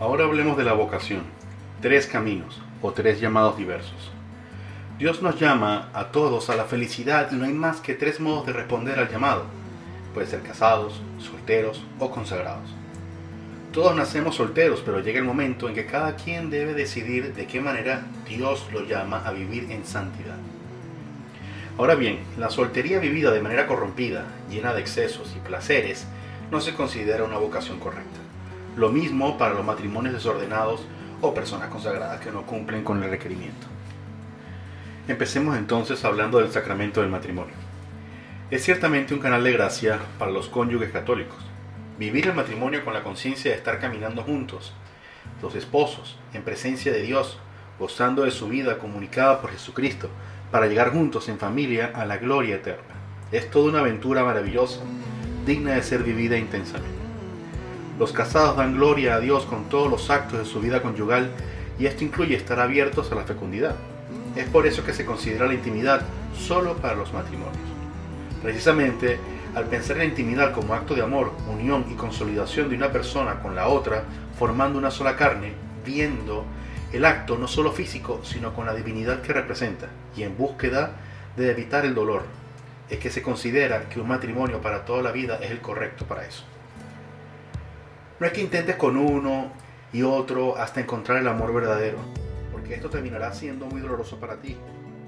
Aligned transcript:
Ahora 0.00 0.26
hablemos 0.26 0.56
de 0.56 0.62
la 0.62 0.74
vocación. 0.74 1.22
Tres 1.80 2.06
caminos 2.06 2.62
o 2.82 2.92
tres 2.92 3.20
llamados 3.20 3.58
diversos. 3.58 4.12
Dios 4.96 5.22
nos 5.22 5.40
llama 5.40 5.88
a 5.92 6.12
todos 6.12 6.50
a 6.50 6.54
la 6.54 6.66
felicidad 6.66 7.32
y 7.32 7.34
no 7.34 7.44
hay 7.44 7.52
más 7.52 7.80
que 7.80 7.94
tres 7.94 8.20
modos 8.20 8.46
de 8.46 8.52
responder 8.52 9.00
al 9.00 9.10
llamado. 9.10 9.46
Puede 10.14 10.28
ser 10.28 10.42
casados, 10.42 11.02
solteros 11.18 11.82
o 11.98 12.12
consagrados. 12.12 12.70
Todos 13.72 13.96
nacemos 13.96 14.36
solteros, 14.36 14.82
pero 14.84 15.00
llega 15.00 15.18
el 15.18 15.24
momento 15.24 15.68
en 15.68 15.74
que 15.74 15.86
cada 15.86 16.14
quien 16.14 16.48
debe 16.48 16.74
decidir 16.74 17.34
de 17.34 17.48
qué 17.48 17.60
manera 17.60 18.06
Dios 18.28 18.68
lo 18.72 18.84
llama 18.84 19.26
a 19.26 19.32
vivir 19.32 19.68
en 19.72 19.84
santidad. 19.84 20.38
Ahora 21.76 21.96
bien, 21.96 22.20
la 22.38 22.50
soltería 22.50 23.00
vivida 23.00 23.32
de 23.32 23.40
manera 23.40 23.66
corrompida, 23.66 24.26
llena 24.48 24.74
de 24.74 24.80
excesos 24.80 25.34
y 25.36 25.40
placeres, 25.40 26.06
no 26.52 26.60
se 26.60 26.74
considera 26.74 27.24
una 27.24 27.38
vocación 27.38 27.80
correcta. 27.80 28.27
Lo 28.78 28.90
mismo 28.90 29.36
para 29.36 29.54
los 29.54 29.64
matrimonios 29.64 30.14
desordenados 30.14 30.82
o 31.20 31.34
personas 31.34 31.68
consagradas 31.68 32.20
que 32.20 32.30
no 32.30 32.46
cumplen 32.46 32.84
con 32.84 33.02
el 33.02 33.10
requerimiento. 33.10 33.66
Empecemos 35.08 35.58
entonces 35.58 36.04
hablando 36.04 36.38
del 36.38 36.52
sacramento 36.52 37.00
del 37.00 37.10
matrimonio. 37.10 37.56
Es 38.52 38.62
ciertamente 38.62 39.14
un 39.14 39.20
canal 39.20 39.42
de 39.42 39.50
gracia 39.50 39.98
para 40.16 40.30
los 40.30 40.48
cónyuges 40.48 40.92
católicos. 40.92 41.38
Vivir 41.98 42.28
el 42.28 42.36
matrimonio 42.36 42.84
con 42.84 42.94
la 42.94 43.02
conciencia 43.02 43.50
de 43.50 43.56
estar 43.56 43.80
caminando 43.80 44.22
juntos, 44.22 44.72
los 45.42 45.56
esposos, 45.56 46.16
en 46.32 46.44
presencia 46.44 46.92
de 46.92 47.02
Dios, 47.02 47.40
gozando 47.80 48.22
de 48.22 48.30
su 48.30 48.46
vida 48.46 48.78
comunicada 48.78 49.40
por 49.40 49.50
Jesucristo, 49.50 50.08
para 50.52 50.68
llegar 50.68 50.92
juntos 50.92 51.28
en 51.28 51.40
familia 51.40 51.90
a 51.96 52.04
la 52.04 52.18
gloria 52.18 52.54
eterna. 52.54 52.94
Es 53.32 53.50
toda 53.50 53.70
una 53.70 53.80
aventura 53.80 54.22
maravillosa, 54.22 54.82
digna 55.44 55.72
de 55.72 55.82
ser 55.82 56.04
vivida 56.04 56.38
intensamente. 56.38 57.07
Los 57.98 58.12
casados 58.12 58.56
dan 58.56 58.76
gloria 58.76 59.16
a 59.16 59.20
Dios 59.20 59.44
con 59.44 59.68
todos 59.68 59.90
los 59.90 60.08
actos 60.08 60.38
de 60.38 60.44
su 60.44 60.60
vida 60.60 60.82
conyugal 60.82 61.32
y 61.80 61.86
esto 61.86 62.04
incluye 62.04 62.36
estar 62.36 62.60
abiertos 62.60 63.10
a 63.10 63.16
la 63.16 63.24
fecundidad. 63.24 63.74
Es 64.36 64.48
por 64.48 64.68
eso 64.68 64.84
que 64.84 64.92
se 64.92 65.04
considera 65.04 65.46
la 65.46 65.54
intimidad 65.54 66.02
solo 66.32 66.76
para 66.76 66.94
los 66.94 67.12
matrimonios. 67.12 67.56
Precisamente, 68.40 69.18
al 69.56 69.64
pensar 69.64 69.96
en 69.96 69.98
la 69.98 70.04
intimidad 70.04 70.52
como 70.52 70.74
acto 70.74 70.94
de 70.94 71.02
amor, 71.02 71.32
unión 71.50 71.86
y 71.90 71.94
consolidación 71.94 72.68
de 72.68 72.76
una 72.76 72.92
persona 72.92 73.42
con 73.42 73.56
la 73.56 73.66
otra, 73.66 74.04
formando 74.38 74.78
una 74.78 74.92
sola 74.92 75.16
carne, 75.16 75.54
viendo 75.84 76.44
el 76.92 77.04
acto 77.04 77.36
no 77.36 77.48
solo 77.48 77.72
físico, 77.72 78.20
sino 78.22 78.54
con 78.54 78.66
la 78.66 78.74
divinidad 78.74 79.22
que 79.22 79.32
representa, 79.32 79.88
y 80.16 80.22
en 80.22 80.36
búsqueda 80.36 80.92
de 81.36 81.50
evitar 81.50 81.84
el 81.84 81.96
dolor, 81.96 82.22
es 82.88 83.00
que 83.00 83.10
se 83.10 83.22
considera 83.22 83.88
que 83.88 83.98
un 83.98 84.06
matrimonio 84.06 84.60
para 84.60 84.84
toda 84.84 85.02
la 85.02 85.10
vida 85.10 85.40
es 85.42 85.50
el 85.50 85.60
correcto 85.60 86.04
para 86.04 86.24
eso. 86.24 86.44
No 88.20 88.26
es 88.26 88.32
que 88.32 88.40
intentes 88.40 88.76
con 88.76 88.96
uno 88.96 89.52
y 89.92 90.02
otro 90.02 90.56
hasta 90.56 90.80
encontrar 90.80 91.18
el 91.18 91.28
amor 91.28 91.52
verdadero, 91.54 91.98
esto 92.74 92.90
terminará 92.90 93.32
siendo 93.32 93.66
muy 93.66 93.80
doloroso 93.80 94.18
para 94.18 94.36
ti. 94.36 94.56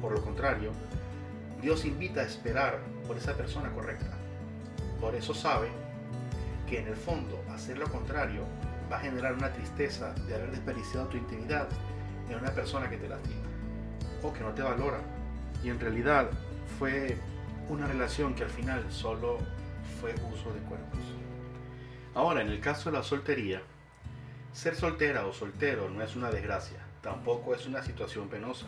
Por 0.00 0.12
lo 0.12 0.22
contrario, 0.22 0.72
Dios 1.60 1.84
invita 1.84 2.20
a 2.20 2.24
esperar 2.24 2.78
por 3.06 3.16
esa 3.16 3.34
persona 3.36 3.70
correcta. 3.72 4.16
Por 5.00 5.14
eso 5.14 5.34
sabe 5.34 5.68
que 6.68 6.80
en 6.80 6.88
el 6.88 6.96
fondo 6.96 7.42
hacer 7.52 7.78
lo 7.78 7.86
contrario 7.88 8.44
va 8.90 8.96
a 8.96 9.00
generar 9.00 9.34
una 9.34 9.52
tristeza 9.52 10.12
de 10.26 10.34
haber 10.34 10.50
desperdiciado 10.50 11.08
tu 11.08 11.16
intimidad 11.16 11.68
en 12.28 12.36
una 12.38 12.50
persona 12.50 12.88
que 12.88 12.96
te 12.96 13.08
lastima 13.08 13.46
o 14.22 14.32
que 14.32 14.40
no 14.40 14.52
te 14.52 14.62
valora. 14.62 15.00
Y 15.62 15.68
en 15.68 15.78
realidad 15.78 16.30
fue 16.78 17.16
una 17.68 17.86
relación 17.86 18.34
que 18.34 18.44
al 18.44 18.50
final 18.50 18.84
solo 18.90 19.38
fue 20.00 20.14
uso 20.32 20.52
de 20.52 20.60
cuerpos. 20.60 21.00
Ahora, 22.14 22.42
en 22.42 22.48
el 22.48 22.60
caso 22.60 22.90
de 22.90 22.96
la 22.96 23.04
soltería, 23.04 23.62
ser 24.52 24.74
soltera 24.74 25.26
o 25.26 25.32
soltero 25.32 25.88
no 25.88 26.02
es 26.02 26.16
una 26.16 26.30
desgracia, 26.30 26.78
tampoco 27.02 27.54
es 27.54 27.66
una 27.66 27.84
situación 27.84 28.28
penosa. 28.28 28.66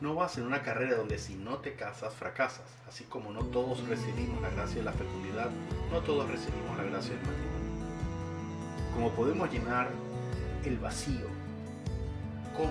No 0.00 0.16
vas 0.16 0.36
en 0.36 0.44
una 0.44 0.62
carrera 0.62 0.96
donde 0.96 1.18
si 1.18 1.36
no 1.36 1.58
te 1.58 1.74
casas 1.74 2.14
fracasas, 2.14 2.66
así 2.88 3.04
como 3.04 3.30
no 3.30 3.44
todos 3.44 3.86
recibimos 3.88 4.42
la 4.42 4.50
gracia 4.50 4.78
de 4.78 4.82
la 4.82 4.92
fecundidad, 4.92 5.50
no 5.92 6.00
todos 6.00 6.28
recibimos 6.28 6.76
la 6.76 6.82
gracia 6.82 7.14
del 7.14 7.20
matrimonio. 7.20 7.56
Como 8.92 9.10
podemos 9.12 9.52
llenar 9.52 9.88
el 10.64 10.78
vacío 10.78 11.28
con 12.56 12.70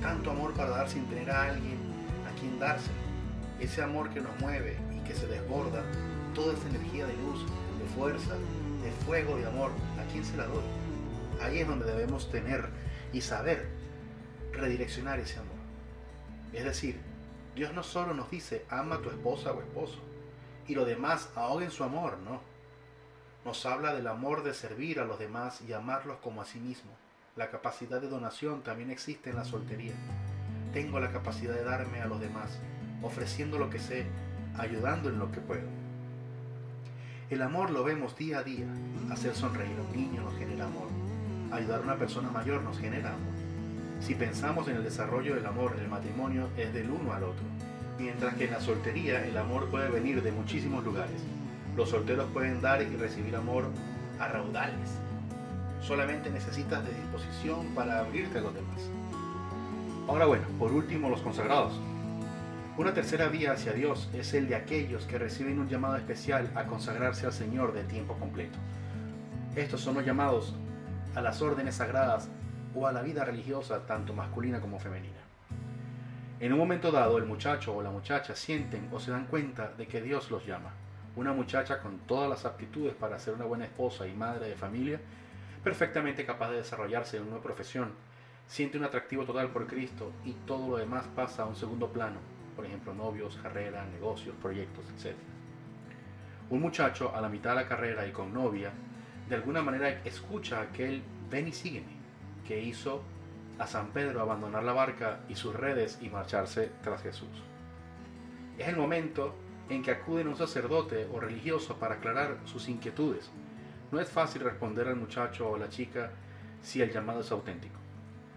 tanto 0.00 0.30
amor 0.30 0.54
para 0.54 0.70
dar 0.70 0.88
sin 0.88 1.04
tener 1.06 1.30
a 1.30 1.50
alguien 1.50 1.78
a 2.26 2.40
quien 2.40 2.58
dárselo, 2.58 2.96
ese 3.60 3.82
amor 3.82 4.08
que 4.08 4.22
nos 4.22 4.38
mueve 4.40 4.78
y 4.96 5.06
que 5.06 5.14
se 5.14 5.26
desborda, 5.26 5.82
toda 6.34 6.54
esa 6.54 6.68
energía 6.68 7.06
de 7.06 7.14
luz, 7.18 7.44
fuerza, 7.94 8.34
de 8.82 8.90
fuego, 9.04 9.36
de 9.36 9.46
amor, 9.46 9.70
¿a 9.98 10.12
quién 10.12 10.24
se 10.24 10.36
la 10.36 10.46
doy? 10.46 10.62
Ahí 11.42 11.60
es 11.60 11.68
donde 11.68 11.86
debemos 11.86 12.30
tener 12.30 12.68
y 13.12 13.20
saber 13.20 13.68
redireccionar 14.52 15.20
ese 15.20 15.38
amor. 15.38 15.54
Es 16.52 16.64
decir, 16.64 17.00
Dios 17.54 17.72
no 17.72 17.82
solo 17.82 18.14
nos 18.14 18.30
dice 18.30 18.64
ama 18.68 18.96
a 18.96 19.00
tu 19.00 19.10
esposa 19.10 19.52
o 19.52 19.60
esposo 19.60 19.98
y 20.66 20.74
lo 20.74 20.84
demás 20.84 21.28
ahoguen 21.34 21.70
su 21.70 21.84
amor, 21.84 22.18
no. 22.18 22.40
Nos 23.44 23.66
habla 23.66 23.94
del 23.94 24.06
amor 24.06 24.42
de 24.42 24.54
servir 24.54 25.00
a 25.00 25.04
los 25.04 25.18
demás 25.18 25.60
y 25.60 25.72
amarlos 25.72 26.18
como 26.18 26.40
a 26.40 26.46
sí 26.46 26.58
mismo. 26.58 26.92
La 27.36 27.50
capacidad 27.50 28.00
de 28.00 28.08
donación 28.08 28.62
también 28.62 28.90
existe 28.90 29.30
en 29.30 29.36
la 29.36 29.44
soltería. 29.44 29.92
Tengo 30.72 30.98
la 30.98 31.12
capacidad 31.12 31.54
de 31.54 31.64
darme 31.64 32.00
a 32.00 32.06
los 32.06 32.20
demás, 32.20 32.58
ofreciendo 33.02 33.58
lo 33.58 33.70
que 33.70 33.78
sé, 33.78 34.06
ayudando 34.56 35.08
en 35.10 35.18
lo 35.18 35.30
que 35.30 35.40
puedo. 35.40 35.83
El 37.30 37.42
amor 37.42 37.70
lo 37.70 37.84
vemos 37.84 38.16
día 38.16 38.38
a 38.38 38.42
día. 38.42 38.66
Hacer 39.10 39.34
sonreír 39.34 39.76
a 39.78 39.82
un 39.82 39.96
niño 39.96 40.22
nos 40.22 40.36
genera 40.38 40.66
amor 40.66 40.88
ayudar 41.54 41.80
a 41.80 41.82
una 41.82 41.96
persona 41.96 42.30
mayor 42.30 42.62
nos 42.62 42.78
genera 42.78 43.10
amor. 43.10 43.32
Si 44.00 44.14
pensamos 44.14 44.68
en 44.68 44.76
el 44.76 44.84
desarrollo 44.84 45.34
del 45.34 45.46
amor 45.46 45.74
en 45.76 45.84
el 45.84 45.88
matrimonio, 45.88 46.48
es 46.56 46.72
del 46.74 46.90
uno 46.90 47.12
al 47.12 47.24
otro. 47.24 47.44
Mientras 47.98 48.34
que 48.34 48.44
en 48.44 48.50
la 48.50 48.60
soltería 48.60 49.24
el 49.24 49.36
amor 49.36 49.68
puede 49.70 49.88
venir 49.88 50.22
de 50.22 50.32
muchísimos 50.32 50.84
lugares. 50.84 51.22
Los 51.76 51.90
solteros 51.90 52.28
pueden 52.32 52.60
dar 52.60 52.82
y 52.82 52.96
recibir 52.96 53.34
amor 53.36 53.66
a 54.18 54.28
raudales. 54.28 54.90
Solamente 55.80 56.30
necesitas 56.30 56.84
de 56.84 56.92
disposición 56.92 57.66
para 57.74 58.00
abrirte 58.00 58.38
a 58.38 58.42
los 58.42 58.54
demás. 58.54 58.80
Ahora 60.08 60.26
bueno, 60.26 60.44
por 60.58 60.72
último 60.72 61.08
los 61.08 61.20
consagrados. 61.20 61.72
Una 62.76 62.92
tercera 62.92 63.28
vía 63.28 63.52
hacia 63.52 63.72
Dios 63.72 64.10
es 64.12 64.34
el 64.34 64.48
de 64.48 64.56
aquellos 64.56 65.04
que 65.04 65.16
reciben 65.16 65.60
un 65.60 65.68
llamado 65.68 65.96
especial 65.96 66.50
a 66.56 66.64
consagrarse 66.64 67.24
al 67.24 67.32
Señor 67.32 67.72
de 67.72 67.84
tiempo 67.84 68.14
completo. 68.14 68.58
Estos 69.54 69.80
son 69.80 69.94
los 69.94 70.04
llamados 70.04 70.56
a 71.14 71.20
las 71.20 71.40
órdenes 71.40 71.76
sagradas 71.76 72.28
o 72.74 72.88
a 72.88 72.92
la 72.92 73.02
vida 73.02 73.24
religiosa 73.24 73.86
tanto 73.86 74.12
masculina 74.12 74.60
como 74.60 74.80
femenina. 74.80 75.20
En 76.40 76.52
un 76.52 76.58
momento 76.58 76.90
dado 76.90 77.16
el 77.16 77.26
muchacho 77.26 77.76
o 77.76 77.80
la 77.80 77.92
muchacha 77.92 78.34
sienten 78.34 78.88
o 78.90 78.98
se 78.98 79.12
dan 79.12 79.26
cuenta 79.26 79.70
de 79.78 79.86
que 79.86 80.02
Dios 80.02 80.32
los 80.32 80.44
llama. 80.44 80.72
Una 81.14 81.32
muchacha 81.32 81.80
con 81.80 81.98
todas 82.00 82.28
las 82.28 82.44
aptitudes 82.44 82.94
para 82.94 83.20
ser 83.20 83.34
una 83.34 83.44
buena 83.44 83.66
esposa 83.66 84.08
y 84.08 84.14
madre 84.14 84.48
de 84.48 84.56
familia, 84.56 85.00
perfectamente 85.62 86.26
capaz 86.26 86.50
de 86.50 86.56
desarrollarse 86.56 87.18
en 87.18 87.28
una 87.28 87.40
profesión, 87.40 87.92
siente 88.48 88.78
un 88.78 88.84
atractivo 88.84 89.24
total 89.24 89.50
por 89.50 89.68
Cristo 89.68 90.10
y 90.24 90.32
todo 90.44 90.70
lo 90.70 90.76
demás 90.78 91.06
pasa 91.14 91.44
a 91.44 91.46
un 91.46 91.54
segundo 91.54 91.88
plano, 91.92 92.18
por 92.54 92.66
ejemplo 92.66 92.94
novios, 92.94 93.38
carrera, 93.42 93.84
negocios, 93.86 94.34
proyectos, 94.40 94.84
etc. 94.96 95.14
Un 96.50 96.60
muchacho 96.60 97.14
a 97.14 97.20
la 97.20 97.28
mitad 97.28 97.50
de 97.50 97.56
la 97.56 97.68
carrera 97.68 98.06
y 98.06 98.12
con 98.12 98.32
novia 98.32 98.72
de 99.28 99.34
alguna 99.34 99.62
manera 99.62 99.88
escucha 100.04 100.60
aquel 100.60 101.02
ven 101.30 101.48
y 101.48 101.52
sígueme 101.52 101.94
que 102.46 102.60
hizo 102.60 103.02
a 103.58 103.66
San 103.66 103.88
Pedro 103.88 104.20
abandonar 104.20 104.64
la 104.64 104.72
barca 104.72 105.20
y 105.28 105.34
sus 105.34 105.54
redes 105.54 105.98
y 106.02 106.10
marcharse 106.10 106.70
tras 106.82 107.02
Jesús. 107.02 107.42
Es 108.58 108.68
el 108.68 108.76
momento 108.76 109.34
en 109.68 109.82
que 109.82 109.92
acuden 109.92 110.26
a 110.26 110.30
un 110.30 110.36
sacerdote 110.36 111.08
o 111.12 111.20
religioso 111.20 111.76
para 111.78 111.94
aclarar 111.94 112.38
sus 112.44 112.68
inquietudes. 112.68 113.30
No 113.90 114.00
es 114.00 114.08
fácil 114.08 114.42
responder 114.42 114.88
al 114.88 114.96
muchacho 114.96 115.48
o 115.48 115.56
la 115.56 115.68
chica 115.68 116.10
si 116.62 116.82
el 116.82 116.92
llamado 116.92 117.20
es 117.20 117.30
auténtico. 117.30 117.78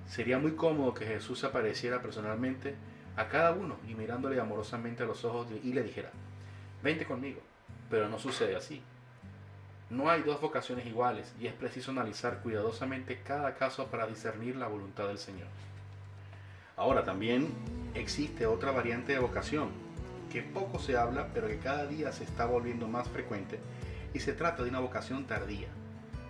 Sería 0.07 0.39
muy 0.39 0.53
cómodo 0.53 0.93
que 0.93 1.05
Jesús 1.05 1.43
apareciera 1.43 2.01
personalmente 2.01 2.75
a 3.17 3.27
cada 3.27 3.51
uno 3.51 3.75
y 3.87 3.95
mirándole 3.95 4.39
amorosamente 4.39 5.03
a 5.03 5.07
los 5.07 5.25
ojos 5.25 5.47
y 5.63 5.73
le 5.73 5.83
dijera, 5.83 6.11
vente 6.83 7.05
conmigo, 7.05 7.41
pero 7.89 8.07
no 8.07 8.19
sucede 8.19 8.55
así. 8.55 8.81
No 9.89 10.09
hay 10.09 10.21
dos 10.21 10.39
vocaciones 10.39 10.85
iguales 10.85 11.33
y 11.39 11.47
es 11.47 11.53
preciso 11.53 11.91
analizar 11.91 12.39
cuidadosamente 12.39 13.21
cada 13.23 13.55
caso 13.55 13.87
para 13.87 14.05
discernir 14.05 14.55
la 14.55 14.67
voluntad 14.67 15.07
del 15.07 15.17
Señor. 15.17 15.47
Ahora 16.75 17.03
también 17.03 17.49
existe 17.95 18.45
otra 18.45 18.71
variante 18.71 19.13
de 19.13 19.19
vocación, 19.19 19.69
que 20.31 20.43
poco 20.43 20.77
se 20.77 20.95
habla 20.95 21.29
pero 21.33 21.47
que 21.47 21.57
cada 21.57 21.87
día 21.87 22.11
se 22.11 22.23
está 22.23 22.45
volviendo 22.45 22.87
más 22.87 23.07
frecuente 23.07 23.59
y 24.13 24.19
se 24.19 24.33
trata 24.33 24.61
de 24.61 24.69
una 24.69 24.79
vocación 24.79 25.25
tardía. 25.25 25.69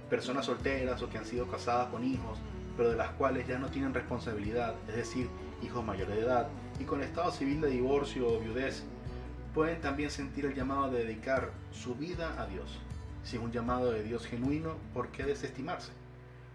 Personas 0.10 0.46
solteras 0.46 1.02
o 1.02 1.10
que 1.10 1.18
han 1.18 1.26
sido 1.26 1.48
casadas 1.48 1.88
con 1.88 2.06
hijos, 2.06 2.40
pero 2.78 2.92
de 2.92 2.96
las 2.96 3.10
cuales 3.12 3.46
ya 3.46 3.60
no 3.60 3.70
tienen 3.70 3.94
responsabilidad, 3.94 4.76
es 4.88 4.96
decir, 4.96 5.28
hijos 5.62 5.84
mayores 5.84 6.16
de 6.16 6.22
edad, 6.22 6.48
y 6.80 6.84
con 6.84 7.02
estado 7.02 7.32
civil 7.32 7.62
de 7.62 7.70
divorcio 7.70 8.28
o 8.28 8.40
viudez, 8.40 8.84
pueden 9.54 9.82
también 9.82 10.12
sentir 10.12 10.46
el 10.46 10.56
llamado 10.56 10.92
de 10.92 11.04
dedicar 11.04 11.52
su 11.72 11.96
vida 11.96 12.40
a 12.42 12.46
Dios 12.46 12.80
si 13.24 13.36
es 13.36 13.44
un 13.44 13.52
llamado 13.52 13.92
de 13.92 14.04
Dios 14.04 14.26
genuino, 14.26 14.78
¿por 14.94 15.10
qué 15.10 15.24
desestimarse? 15.24 15.92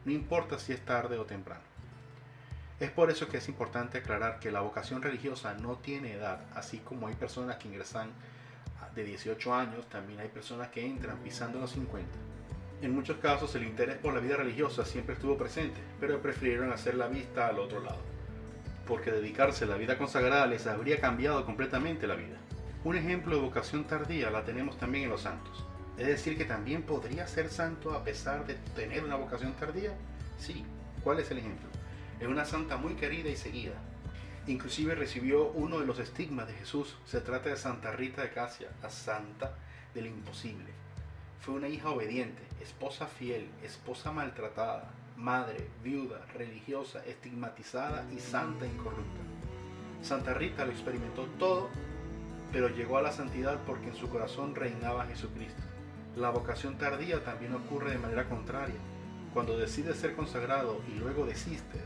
no 0.05 0.13
importa 0.13 0.59
si 0.59 0.73
es 0.73 0.85
tarde 0.85 1.19
o 1.19 1.25
temprano. 1.25 1.63
Es 2.81 2.91
por 2.91 3.11
eso 3.11 3.29
que 3.29 3.37
es 3.37 3.49
importante 3.49 3.99
aclarar 3.99 4.41
que 4.41 4.51
la 4.51 4.61
vocación 4.61 5.03
religiosa 5.03 5.55
no 5.55 5.77
tiene 5.77 6.15
edad, 6.15 6.45
así 6.55 6.79
como 6.79 7.07
hay 7.07 7.15
personas 7.15 7.57
que 7.57 7.69
ingresan 7.69 8.11
de 8.95 9.05
18 9.05 9.55
años, 9.55 9.89
también 9.89 10.21
hay 10.21 10.29
personas 10.29 10.69
que 10.69 10.85
entran 10.85 11.19
pisando 11.19 11.61
los 11.61 11.71
50. 11.71 12.09
En 12.83 12.93
muchos 12.93 13.19
casos 13.19 13.55
el 13.55 13.65
interés 13.65 13.99
por 13.99 14.13
la 14.13 14.21
vida 14.21 14.37
religiosa 14.37 14.85
siempre 14.85 15.15
estuvo 15.15 15.37
presente, 15.37 15.81
pero 16.01 16.21
prefirieron 16.21 16.73
hacer 16.73 16.97
la 16.97 17.07
vista 17.07 17.47
al 17.47 17.61
otro 17.61 17.81
lado, 17.81 18.01
porque 18.87 19.13
dedicarse 19.13 19.65
a 19.65 19.69
la 19.69 19.77
vida 19.77 19.99
consagrada 19.99 20.47
les 20.47 20.67
habría 20.67 21.01
cambiado 21.01 21.45
completamente 21.45 22.07
la 22.07 22.15
vida. 22.15 22.37
Un 22.85 22.97
ejemplo 22.97 23.37
de 23.37 23.43
vocación 23.43 23.85
tardía 23.85 24.31
la 24.31 24.45
tenemos 24.45 24.77
también 24.79 25.05
en 25.05 25.11
los 25.11 25.23
santos. 25.23 25.65
Es 25.99 26.07
decir, 26.07 26.37
que 26.37 26.45
también 26.45 26.83
podría 26.83 27.27
ser 27.29 27.49
santo 27.49 27.93
a 27.93 28.03
pesar 28.03 28.47
de 28.47 28.55
tener 28.75 29.05
una 29.05 29.17
vocación 29.17 29.53
tardía. 29.53 29.93
Sí, 30.39 30.65
¿cuál 31.05 31.21
es 31.21 31.31
el 31.31 31.39
ejemplo? 31.39 31.69
Es 32.19 32.27
una 32.27 32.45
santa 32.45 32.77
muy 32.77 32.95
querida 32.95 33.29
y 33.29 33.37
seguida. 33.37 33.75
Inclusive 34.47 34.95
recibió 34.95 35.51
uno 35.53 35.79
de 35.79 35.87
los 35.87 35.99
estigmas 35.99 36.49
de 36.49 36.55
Jesús. 36.55 36.97
Se 37.07 37.21
trata 37.21 37.51
de 37.51 37.57
Santa 37.57 37.93
Rita 37.93 38.23
de 38.23 38.31
Casia, 38.31 38.69
la 38.83 38.91
santa 38.91 39.55
del 39.95 40.07
imposible. 40.07 40.73
Fue 41.41 41.55
una 41.55 41.69
hija 41.69 41.91
obediente, 41.91 42.43
esposa 42.61 43.07
fiel, 43.07 43.49
esposa 43.63 44.11
maltratada, 44.11 44.91
madre, 45.23 45.69
viuda, 45.85 46.27
religiosa, 46.35 47.05
estigmatizada 47.07 48.05
y 48.13 48.19
santa 48.19 48.67
incorrupta. 48.67 49.21
Santa 50.03 50.35
Rita 50.35 50.65
lo 50.65 50.73
experimentó 50.73 51.27
todo, 51.39 51.69
pero 52.53 52.69
llegó 52.69 52.99
a 52.99 53.03
la 53.03 53.13
santidad 53.13 53.61
porque 53.65 53.89
en 53.89 53.95
su 53.95 54.09
corazón 54.09 54.57
reinaba 54.57 55.07
Jesucristo. 55.07 55.63
La 56.17 56.31
vocación 56.31 56.77
tardía 56.77 57.23
también 57.25 57.55
ocurre 57.55 57.93
de 57.93 57.99
manera 57.99 58.29
contraria. 58.29 58.75
Cuando 59.33 59.57
decides 59.57 59.97
ser 59.97 60.17
consagrado 60.17 60.81
y 60.93 60.99
luego 60.99 61.25
desistes 61.25 61.85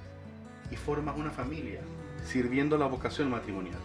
y 0.70 0.76
formas 0.76 1.16
una 1.18 1.30
familia, 1.30 1.80
sirviendo 2.24 2.78
la 2.78 2.86
vocación 2.86 3.30
matrimonial. 3.30 3.78